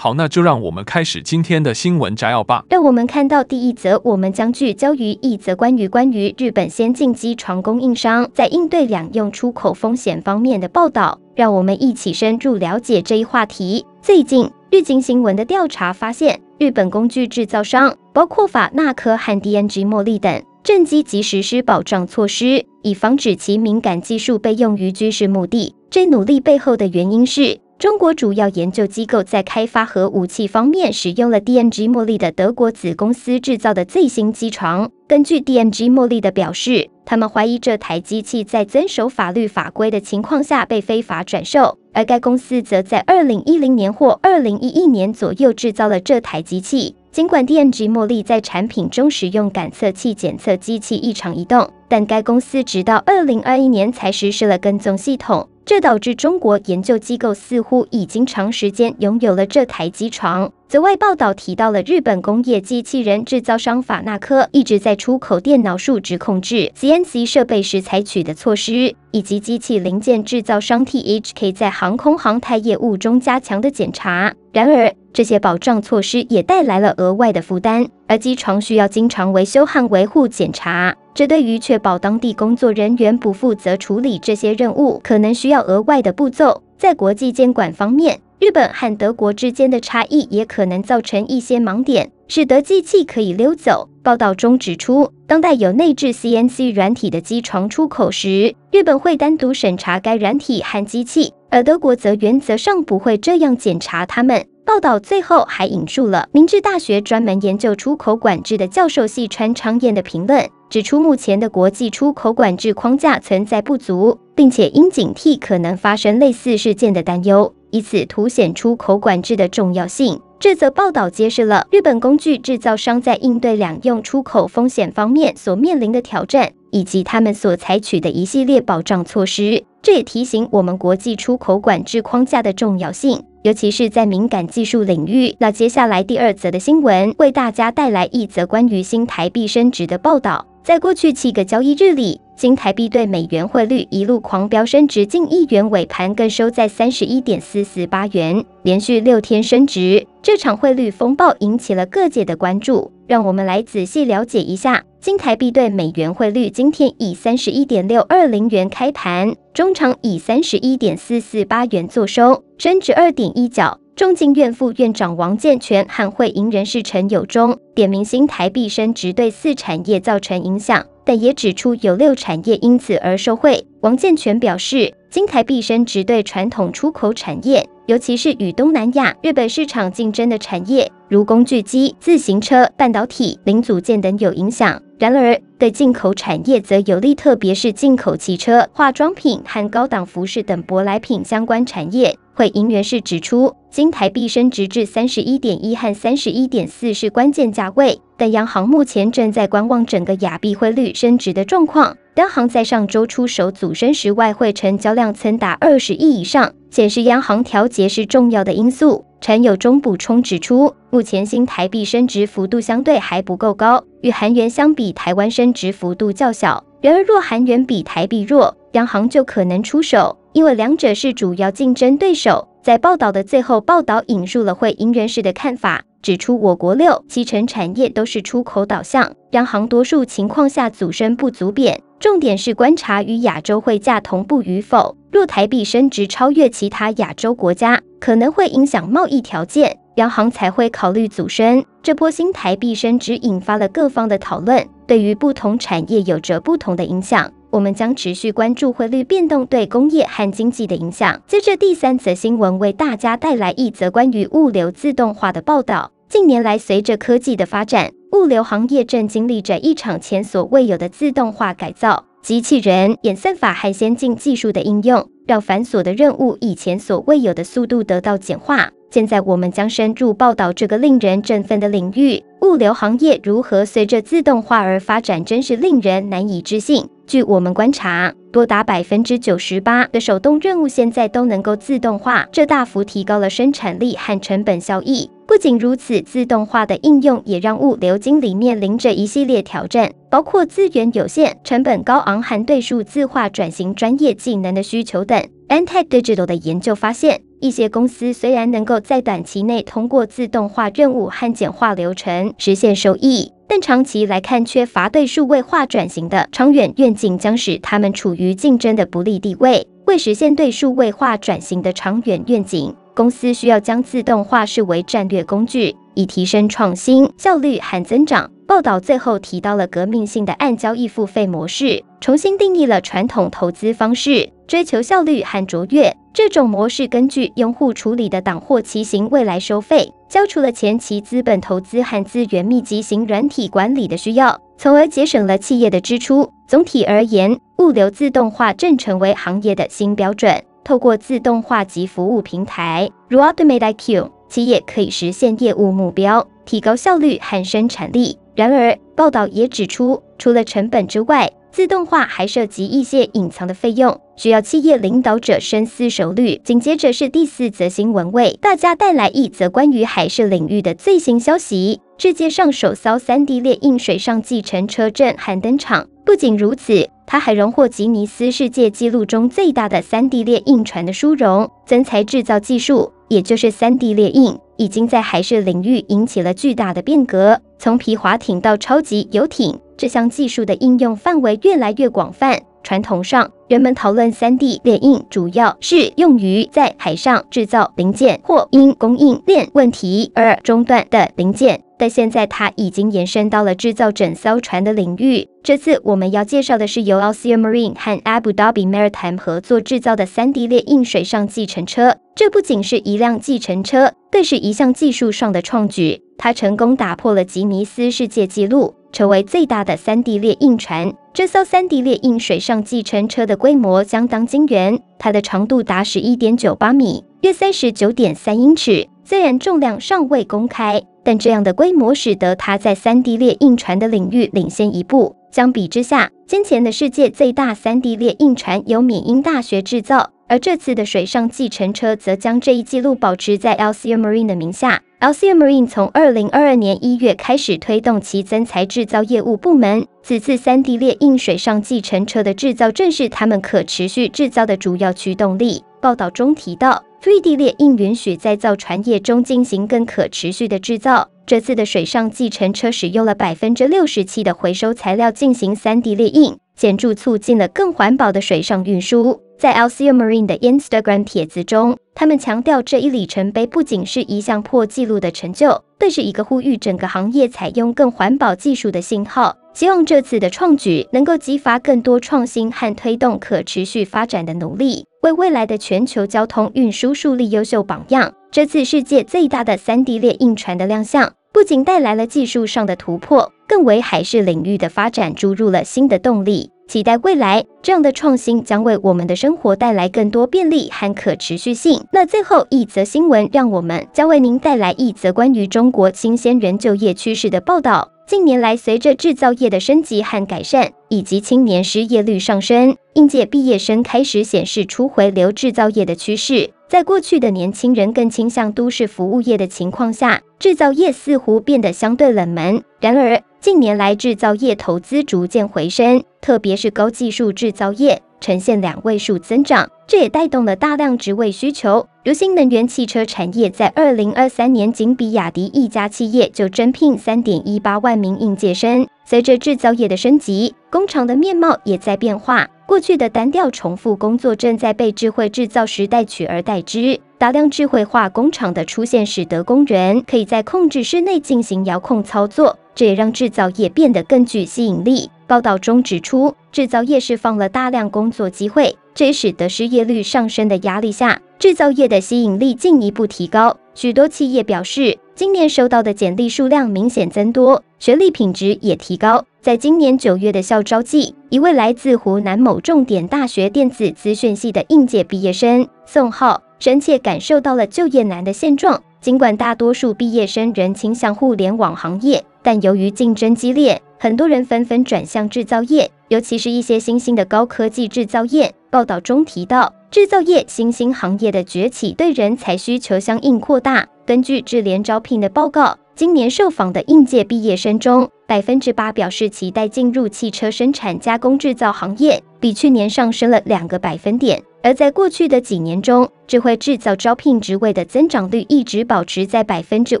[0.00, 2.64] 好，那就让我们开始今天的新闻摘要吧。
[2.70, 11.18] 让我们看到第一则，我们将聚焦于一则关于关于日本先进机床供应商在应对两用出口风险方面的报道。
[11.34, 13.84] 让我们一起深入了解这一话题。
[14.00, 25.74] 最近，日经新闻的调查发现，日本工具制造商包括法纳科和 DNG 茉莉等，正积极实施保障措施，以防止其敏感技术被用于军事目的。
[25.90, 27.58] 这努力背后的原因是。
[27.78, 34.90] 中国主要研究机构在开发核武器方面使用了 DMG 茉莉的德国子公司制造的最新机床。
[35.06, 46.96] 根据 DMG 茉莉的表示，他们怀疑这台机器在遵守法律法规的情况下被非法转售，而该公司则在2010年或2011年左右制造了这台机器。
[47.12, 55.48] 尽管 DMG 茉莉在产品中使用感测器检测机器异常移动，但该公司直到2021年才实施了跟踪系统。
[55.68, 60.50] 这导致中国研究机构似乎已经长时间拥有了这台机床。
[60.68, 74.34] 则外报道提到了日本工业机器人制造商法纳科一直在出口电脑数值控制 CNC 设备时采取的措施，以及机器零件制造商 THK 在航空航太业务中加强的检查。
[74.52, 80.94] 然而，这些保障措施也带来了额外的负担，而机床需要经常维修和维护检查。
[81.14, 86.62] 这对于确保当地工作人员不负责处理这些任务，可能需要额外的步骤。
[86.76, 93.88] 在国际监管方面，日本和德国之间的差异也可能造成一些盲点，使得机器可以溜走。
[94.02, 104.46] 报道中指出，当带有内置 CNC 软体的机床出口时，日本会单独审查该软体和机器，而德国则原则上不会这样检查它们。
[104.64, 120.20] 报道最后还引述了明治大学专门研究出口管制的教授细川昌彦的评论，指出目前的国际出口管制框架存在不足，并且应警惕可能发生类似事件的担忧，以此凸显出口管制的重要性。
[120.38, 129.64] 这则报道揭示了日本工具制造商在应对两用出口风险方面所面临的挑战，以及他们所采取的一系列保障措施。
[129.82, 133.22] 这也提醒我们国际出口管制框架的重要性。
[133.44, 135.34] 尤其是在敏感技术领域。
[135.38, 140.44] 那接下来第二则的新闻，为大家带来一则关于新台币升值的报道。
[140.64, 150.06] 在过去七个交易日里，新台币对美元汇率一路狂飙升值近一元，尾盘更收在三十一点四四八元，连续六天升值。
[150.22, 152.92] 这场汇率风暴引起了各界的关注。
[153.08, 163.80] 让我们来仔细了解一下，新台币对美元汇率今天以三十一点六二零元开盘，中场以三十一点四四八元作收，升值二点一角。
[163.98, 173.66] 中经院副院长王建全和会营人士陈友忠点名新台币升值对四产业造成影响，但也指出有六产业因此而受惠。
[173.80, 184.78] 王建全表示，新台币升值对传统出口产业，尤其是与东南亚、日本市场竞争的产业，如工具机、自行车、半导体、零组件等有影响。
[184.98, 192.14] 然而，对进口产业则有利，特别是进口汽车、化妆品和高档服饰等舶来品相关产业。
[192.34, 201.96] 会银元是指出，新台币升值至三十一点一和三十一点四是关键价位，但央行目前正在观望整个亚币汇率升值的状况。
[202.18, 209.04] 央行在上周出手阻升时，外汇成交量曾达二十亿以上，显示央行调节是重要的因素。
[209.20, 216.64] 陈友忠补充指出，目前新台币升值幅度相对还不够高，与韩元相比，台湾升值幅度较小。
[216.80, 220.18] 然而，若韩元比台币弱，央行就可能出手。
[220.32, 234.96] 因为两者是主要竞争对手，在报道的最后，报道引述了会银人士的看法，指出我国六七成产业都是出口导向，央行多数情况下阻升不足贬，重点是观察与亚洲汇价同步与否。
[235.10, 241.64] 若台币升值超越其他亚洲国家，可能会影响贸易条件，央行才会考虑阻升。
[241.82, 247.32] 这波新台币升值引发了各方的讨论，对于不同产业有着不同的影响。
[247.50, 251.22] 我们将持续关注汇率变动对工业和经济的影响。
[251.26, 255.90] 接着，第三则新闻为大家带来一则关于物流自动化的报道。
[256.08, 262.04] 近年来，随着科技的发展，物流行业正经历着一场前所未有的自动化改造。
[262.22, 268.70] 机器人、演算法和先进技术的应用，让繁琐的任务以前所未有的速度得到简化。
[268.90, 272.22] 现在我们将深入报道这个令人振奋的领域。
[272.40, 276.88] 物流行业如何随着自动化而发展，真是令人难以置信。
[277.06, 285.10] 据我们观察，多达百分之九十八的手动任务现在都能够自动化，这大幅提高了生产力和成本效益。
[285.26, 295.22] 不仅如此，自动化的应用也让物流经理面临着一系列挑战，包括资源有限、成本高昂和对数字化转型专业技能的需求等。
[295.48, 309.66] Antech Digital 的研究发现，一些公司虽然能够在短期内通过自动化任务和简化流程实现收益，但长期来看，缺乏对数位化转型的长远愿景，将使他们处于竞争的不利地位。
[309.86, 318.30] 为实现对数位化转型的长远愿景，公司需要将自动化视为战略工具，以提升创新效率和增长。
[318.46, 325.94] 报道最后提到了革命性的按交易付费模式，重新定义了传统投资方式，追求效率和卓越。
[326.18, 336.32] 这种模式根据用户处理的档或期型未来收费，消除了前期资本投资和资源密集型软体管理的需要，从而节省了企业的支出。
[336.48, 340.42] 总体而言，物流自动化正成为行业的新标准。
[340.64, 348.18] 透过自动化及服务平台，如 Automate IQ，企业可以实现业务目标，提高效率和生产力。
[348.34, 356.40] 然而，报道也指出，除了成本之外，自动化还涉及一些隐藏的费用，需要企业领导者深思熟虑。
[356.44, 365.88] 紧接着是第四则新闻，为大家带来一则关于海事领域的最新消息：世界上首艘 3D 列印水上计程车震撼登场。
[366.04, 371.50] 不仅如此，它还荣获吉尼斯世界纪录中最大的 3D 列印船的殊荣。
[371.66, 374.38] 增材制造技术，也就是 3D 列印。
[374.56, 382.42] 已经在海事领域引起了巨大的变革，从皮划艇到超级游艇，这项技术的应用范围越来越广泛。
[382.64, 391.62] 传统上，人们讨论 3D 列印主要是用于在海上制造零件或因供应链问题而中断的零件。
[391.78, 395.28] 但现在它已经延伸到了制造整艘船的领域。
[395.44, 401.96] 这次我们要介绍的是由 Alsia Marine 和 Abu Dhabi Maritime 合作制造的 3D 列印水上计程车。
[402.16, 406.02] 这不仅是一辆计程车，更是一项技术上的创举。
[406.18, 410.92] 它成功打破了吉尼斯世界纪录，成为最大的三 D 列印船。
[411.12, 418.88] 这艘三 D 列印水上计程车的规模相当惊人，它的长度达11.98米，约39.3英尺。
[419.04, 420.82] 虽然重量尚未公开。
[421.04, 425.16] 但这样的规模使得它在三 D 列印船的领域领先一步。
[425.30, 434.82] 相比之下，先前的世界最大 3D 列印船由缅因大学制造，而这次的水上计程车则将这一纪录保持在 Alsia Marine 的名下。
[435.00, 439.86] Alsia Marine 从2022年1月开始推动其增材制造业务部门。
[440.02, 445.62] 此次 3D 列印水上计程车的制造正是他们可持续制造的主要驱动力。
[445.80, 446.84] 报道中提到。
[447.00, 451.08] 3D 列印允许在造船业中进行更可持续的制造。
[451.28, 459.20] 这次的水上计程车使用了百分之六十七的回收材料进行 3D 列印，显著促进了更环保的水上运输。
[459.38, 469.36] 在 Alsea Marine 的 Instagram 帖子中，他们强调这一里程碑不仅是一项破纪录的成就，更是一个呼吁整个行业采用更环保技术的信号。
[469.52, 478.14] 希望这次的创举能够激发更多创新和推动可持续发展的努力，为未来的全球交通运输树立优秀榜样。
[478.30, 486.50] 这次世界最大的 3D 列印船的亮相，不仅带来了技术上的突破，更为海事领域的发展注入了新的动力。
[486.66, 491.82] 期待未来，这样的创新将为我们的生活带来更多便利和可持续性。
[491.92, 497.90] 那最后一则新闻，让我们将为您带来一则关于中国新鲜人就业趋势的报道。
[498.06, 506.50] 近年来，随着制造业的升级和改善，以及青年失业率上升，应届毕业生开始显示出回流制造业的趋势。
[506.68, 512.62] 在过去的年轻人更倾向都市服务业的情况下，制造业似乎变得相对冷门。
[512.78, 519.70] 然而，近年来制造业投资逐渐回升，特别是高技术制造业呈现两位数增长。
[519.86, 528.86] 这也带动了大量职位需求，如新能源汽车产业在二零二三年仅比亚迪一家企业就征聘三点一八万名应届生。
[529.06, 532.46] 随着制造业的升级，工厂的面貌也在变化。
[532.68, 537.00] 过去的单调重复工作正在被智慧制造时代取而代之。
[537.16, 545.08] 大量智慧化工厂的出现，使得工人可以在控制室内进行遥控操作，这也让制造业变得更具吸引力。
[545.26, 548.76] 报道中指出，制造业释放了大量工作机会。
[548.94, 553.56] 这也使得失业率上升的压力下，制造业的吸引力进一步提高。
[553.74, 559.24] 许多企业表示，今年收到的简历数量明显增多，学历品质也提高。
[559.40, 568.82] 在今年九月的校招季，一位来自湖南某重点大学电子资讯系的应届毕业生宋浩，深切感受到了就业难的现状。
[569.00, 578.52] 尽管大多数毕业生仍倾向互联网行业，但由于竞争激烈，很多人纷纷转向制造业，尤其是一些新兴的高科技制造业。
[578.70, 583.86] 报道中提到，制造业新兴行业的崛起对人才需求相应扩大。
[584.08, 594.42] 根据智联招聘的报告，今年受访的应届毕业生中，百分之八表示期待进入汽车生产加工制造行业，比去年上升了两个百分点。
[594.62, 600.00] 而在过去的几年中，智慧制造招聘职位的增长率一直保持在百分之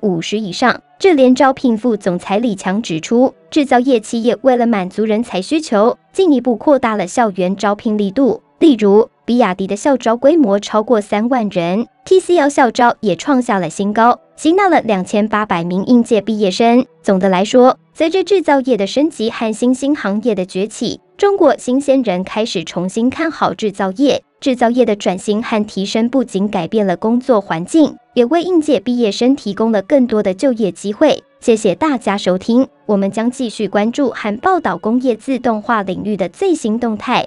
[0.00, 0.80] 五十以上。
[1.00, 8.40] 智联招聘副总裁李强指出，制造业企业为了满足人才需求，进一步扩大了校园招聘力度。
[8.60, 16.86] 例如，比亚迪的校招规模超过三万人，TCL 校招也创下了新高，吸纳了两千八百名应届毕业生。
[17.02, 24.22] 总的来说，随着制造业的升级和新兴行业的崛起，中国新鲜人开始重新看好制造业。
[24.38, 31.22] 制造业的转型和提升不仅改变了工作环境，也为应届毕业生提供了更多的就业机会。
[31.40, 37.26] 谢谢大家收听，我们将继续关注和报道工业自动化领域的最新动态，